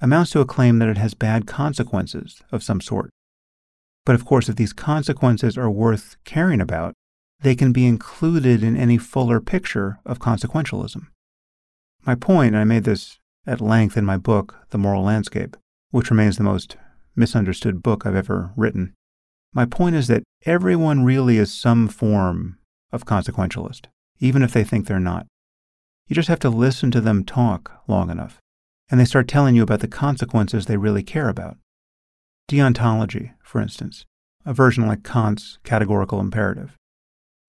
amounts 0.00 0.30
to 0.30 0.40
a 0.40 0.46
claim 0.46 0.78
that 0.78 0.88
it 0.88 0.98
has 0.98 1.14
bad 1.14 1.46
consequences 1.46 2.42
of 2.52 2.62
some 2.62 2.80
sort. 2.80 3.10
But 4.04 4.14
of 4.14 4.24
course, 4.24 4.48
if 4.48 4.56
these 4.56 4.72
consequences 4.72 5.58
are 5.58 5.70
worth 5.70 6.16
caring 6.24 6.60
about, 6.60 6.94
they 7.40 7.54
can 7.54 7.72
be 7.72 7.86
included 7.86 8.62
in 8.62 8.76
any 8.76 8.98
fuller 8.98 9.40
picture 9.40 9.98
of 10.04 10.18
consequentialism. 10.18 11.06
My 12.04 12.14
point, 12.14 12.54
and 12.54 12.58
I 12.58 12.64
made 12.64 12.84
this 12.84 13.18
at 13.46 13.60
length 13.60 13.96
in 13.96 14.04
my 14.04 14.16
book, 14.16 14.56
The 14.70 14.78
Moral 14.78 15.04
Landscape, 15.04 15.56
which 15.90 16.10
remains 16.10 16.36
the 16.36 16.42
most 16.42 16.76
misunderstood 17.14 17.82
book 17.82 18.04
I've 18.04 18.14
ever 18.14 18.52
written. 18.56 18.94
My 19.52 19.64
point 19.64 19.96
is 19.96 20.08
that 20.08 20.22
everyone 20.44 21.04
really 21.04 21.38
is 21.38 21.52
some 21.52 21.88
form 21.88 22.58
of 22.92 23.06
consequentialist, 23.06 23.86
even 24.20 24.42
if 24.42 24.52
they 24.52 24.64
think 24.64 24.86
they're 24.86 25.00
not. 25.00 25.26
You 26.06 26.14
just 26.14 26.28
have 26.28 26.40
to 26.40 26.50
listen 26.50 26.90
to 26.92 27.00
them 27.00 27.24
talk 27.24 27.82
long 27.86 28.10
enough, 28.10 28.38
and 28.90 28.98
they 28.98 29.04
start 29.04 29.28
telling 29.28 29.54
you 29.54 29.62
about 29.62 29.80
the 29.80 29.88
consequences 29.88 30.66
they 30.66 30.76
really 30.76 31.02
care 31.02 31.28
about. 31.28 31.56
Deontology, 32.50 33.32
for 33.42 33.60
instance, 33.60 34.04
a 34.46 34.54
version 34.54 34.86
like 34.86 35.04
Kant's 35.04 35.58
categorical 35.64 36.20
imperative, 36.20 36.76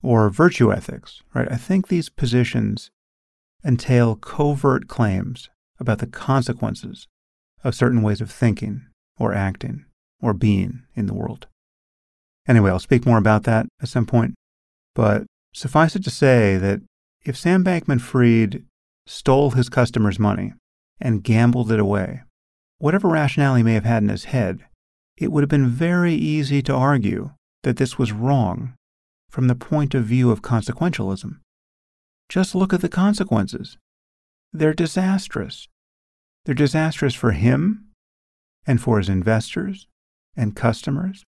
or 0.02 0.30
virtue 0.30 0.72
ethics, 0.72 1.22
right? 1.34 1.52
I 1.52 1.58
think 1.58 1.88
these 1.88 2.10
positions 2.10 2.90
entail 3.64 4.16
covert 4.16 4.88
claims 4.88 5.50
about 5.80 6.00
the 6.00 6.08
consequences 6.08 7.08
of 7.64 7.76
certain 7.76 8.02
ways 8.02 8.22
of 8.22 8.32
thinking 8.32 8.86
or 9.18 9.34
acting 9.34 9.86
or 10.22 10.34
being 10.34 10.84
in 10.96 11.08
the 11.08 11.14
world. 11.14 11.48
Anyway, 12.48 12.72
I'll 12.72 12.80
speak 12.80 13.06
more 13.06 13.18
about 13.18 13.44
that 13.44 13.68
at 13.82 13.90
some 13.90 14.06
point, 14.06 14.36
but 14.96 15.26
suffice 15.54 15.96
it 15.96 16.04
to 16.06 16.10
say 16.10 16.58
that 16.58 16.82
if 17.26 17.38
Sam 17.38 17.64
Bankman 17.64 18.02
Fried 18.02 18.64
stole 19.06 19.52
his 19.52 19.70
customers' 19.70 20.20
money 20.20 20.54
and 21.00 21.24
gambled 21.24 21.72
it 21.72 21.80
away, 21.80 22.24
whatever 22.78 23.08
rationale 23.08 23.56
he 23.56 23.64
may 23.64 23.74
have 23.74 23.86
had 23.86 24.04
in 24.04 24.10
his 24.10 24.26
head, 24.26 24.66
it 25.18 25.32
would 25.32 25.44
have 25.44 25.50
been 25.50 25.68
very 25.68 26.14
easy 26.14 26.62
to 26.62 26.74
argue 26.74 27.32
that 27.64 27.78
this 27.78 27.98
was 27.98 28.14
wrong 28.14 28.74
from 29.30 29.48
the 29.48 29.56
point 29.56 29.94
of 29.94 30.06
view 30.06 30.32
of 30.32 30.42
consequentialism. 30.42 31.38
Just 32.28 32.56
look 32.56 32.74
at 32.74 32.82
the 32.82 32.90
consequences. 32.90 33.78
They're 34.52 34.74
disastrous. 34.74 35.68
They're 36.46 36.56
disastrous 36.56 37.14
for 37.16 37.32
him 37.32 37.86
and 38.66 38.82
for 38.82 38.98
his 38.98 39.10
investors 39.10 39.88
and 40.36 40.56
customers 40.56 41.24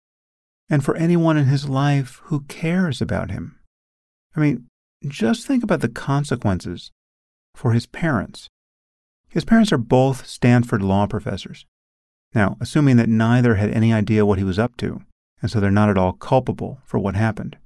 and 0.69 0.85
for 0.85 0.97
anyone 0.97 1.37
in 1.37 1.47
his 1.47 1.69
life 1.69 2.21
who 2.25 2.41
cares 2.43 3.01
about 3.01 3.31
him. 3.31 3.59
I 4.35 4.41
mean, 4.41 4.67
just 5.07 5.47
think 5.47 5.63
about 5.63 5.81
the 5.81 5.89
consequences 5.89 6.91
for 7.55 7.73
his 7.73 7.87
parents. 7.87 8.49
His 9.29 9.45
parents 9.45 9.73
are 9.73 9.79
both 9.79 10.27
Stanford 10.27 10.83
law 10.83 11.07
professors. 11.07 11.65
Now, 12.35 12.57
assuming 12.61 12.97
that 12.97 13.09
neither 13.09 13.55
had 13.57 13.71
any 13.71 13.93
idea 13.93 14.27
what 14.27 14.39
he 14.39 14.45
was 14.45 14.59
up 14.59 14.77
to, 14.79 15.01
and 15.41 15.51
so 15.51 15.61
they're 15.61 15.71
not 15.71 15.91
at 15.91 15.99
all 15.99 16.13
culpable 16.13 16.81
for 16.85 16.99
what 16.99 17.15
happened. 17.15 17.57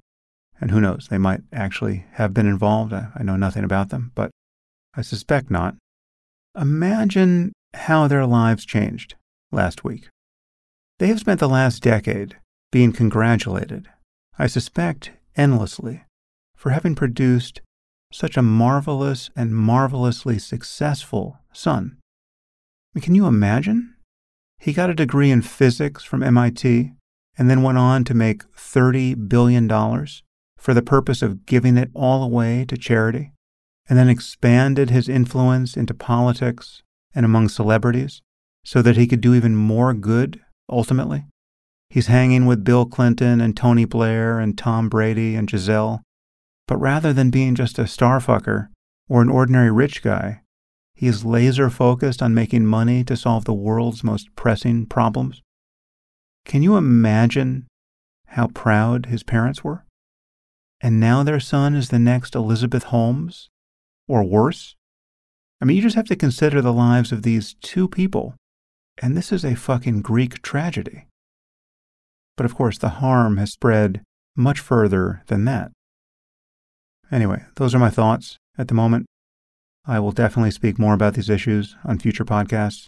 And 0.61 0.69
who 0.69 0.79
knows, 0.79 1.07
they 1.09 1.17
might 1.17 1.41
actually 1.51 2.05
have 2.13 2.33
been 2.33 2.45
involved. 2.45 2.93
I, 2.93 3.07
I 3.15 3.23
know 3.23 3.35
nothing 3.35 3.63
about 3.63 3.89
them, 3.89 4.11
but 4.13 4.29
I 4.93 5.01
suspect 5.01 5.49
not. 5.49 5.75
Imagine 6.55 7.51
how 7.73 8.07
their 8.07 8.27
lives 8.27 8.65
changed 8.65 9.15
last 9.51 9.83
week. 9.83 10.07
They 10.99 11.07
have 11.07 11.19
spent 11.19 11.39
the 11.39 11.49
last 11.49 11.81
decade 11.81 12.37
being 12.71 12.93
congratulated, 12.93 13.87
I 14.37 14.47
suspect 14.47 15.11
endlessly, 15.35 16.03
for 16.55 16.69
having 16.69 16.93
produced 16.93 17.61
such 18.13 18.37
a 18.37 18.43
marvelous 18.43 19.31
and 19.35 19.55
marvelously 19.55 20.37
successful 20.37 21.39
son. 21.53 21.97
I 22.93 22.99
mean, 22.99 23.01
can 23.01 23.15
you 23.15 23.25
imagine? 23.25 23.95
He 24.59 24.73
got 24.73 24.89
a 24.89 24.93
degree 24.93 25.31
in 25.31 25.41
physics 25.41 26.03
from 26.03 26.21
MIT 26.21 26.91
and 27.37 27.49
then 27.49 27.63
went 27.63 27.79
on 27.79 28.03
to 28.03 28.13
make 28.13 28.43
$30 28.53 29.27
billion 29.27 29.67
for 30.61 30.73
the 30.73 30.81
purpose 30.81 31.21
of 31.21 31.45
giving 31.45 31.75
it 31.75 31.89
all 31.93 32.23
away 32.23 32.63
to 32.69 32.77
charity, 32.77 33.33
and 33.89 33.97
then 33.97 34.07
expanded 34.07 34.89
his 34.89 35.09
influence 35.09 35.75
into 35.75 35.93
politics 35.93 36.83
and 37.13 37.25
among 37.25 37.49
celebrities 37.49 38.21
so 38.63 38.81
that 38.81 38.95
he 38.95 39.07
could 39.07 39.19
do 39.21 39.33
even 39.33 39.55
more 39.55 39.93
good 39.93 40.39
ultimately. 40.69 41.25
He's 41.89 42.07
hanging 42.07 42.45
with 42.45 42.63
Bill 42.63 42.85
Clinton 42.85 43.41
and 43.41 43.57
Tony 43.57 43.83
Blair 43.83 44.39
and 44.39 44.57
Tom 44.57 44.87
Brady 44.87 45.35
and 45.35 45.49
Gisele 45.49 46.01
but 46.71 46.77
rather 46.77 47.11
than 47.11 47.31
being 47.31 47.53
just 47.53 47.77
a 47.77 47.83
starfucker 47.83 48.69
or 49.09 49.21
an 49.21 49.29
ordinary 49.29 49.69
rich 49.69 50.01
guy, 50.01 50.39
he 50.95 51.05
is 51.05 51.25
laser 51.25 51.69
focused 51.69 52.21
on 52.21 52.33
making 52.33 52.65
money 52.65 53.03
to 53.03 53.17
solve 53.17 53.43
the 53.43 53.53
world's 53.53 54.05
most 54.05 54.33
pressing 54.37 54.85
problems. 54.85 55.41
Can 56.45 56.63
you 56.63 56.77
imagine 56.77 57.67
how 58.27 58.47
proud 58.47 59.07
his 59.07 59.21
parents 59.21 59.65
were? 59.65 59.83
And 60.81 60.99
now 60.99 61.23
their 61.23 61.39
son 61.39 61.75
is 61.75 61.89
the 61.89 61.99
next 61.99 62.35
Elizabeth 62.35 62.85
Holmes? 62.85 63.49
Or 64.07 64.23
worse? 64.23 64.75
I 65.61 65.65
mean, 65.65 65.77
you 65.77 65.83
just 65.83 65.95
have 65.95 66.07
to 66.07 66.15
consider 66.15 66.61
the 66.61 66.73
lives 66.73 67.11
of 67.11 67.21
these 67.21 67.55
two 67.61 67.87
people, 67.87 68.33
and 69.01 69.15
this 69.15 69.31
is 69.31 69.45
a 69.45 69.55
fucking 69.55 70.01
Greek 70.01 70.41
tragedy. 70.41 71.05
But 72.35 72.45
of 72.45 72.55
course, 72.55 72.79
the 72.79 72.89
harm 72.89 73.37
has 73.37 73.51
spread 73.51 74.01
much 74.35 74.59
further 74.59 75.21
than 75.27 75.45
that. 75.45 75.71
Anyway, 77.11 77.43
those 77.57 77.75
are 77.75 77.79
my 77.79 77.91
thoughts 77.91 78.37
at 78.57 78.69
the 78.69 78.73
moment. 78.73 79.05
I 79.85 79.99
will 79.99 80.11
definitely 80.11 80.51
speak 80.51 80.79
more 80.79 80.93
about 80.93 81.13
these 81.13 81.29
issues 81.29 81.75
on 81.85 81.99
future 81.99 82.25
podcasts. 82.25 82.87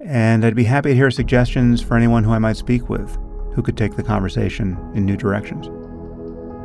And 0.00 0.44
I'd 0.44 0.56
be 0.56 0.64
happy 0.64 0.90
to 0.90 0.94
hear 0.94 1.10
suggestions 1.10 1.82
for 1.82 1.96
anyone 1.96 2.24
who 2.24 2.32
I 2.32 2.38
might 2.38 2.56
speak 2.56 2.88
with 2.88 3.18
who 3.54 3.62
could 3.62 3.76
take 3.76 3.96
the 3.96 4.02
conversation 4.02 4.78
in 4.94 5.04
new 5.04 5.16
directions. 5.16 5.68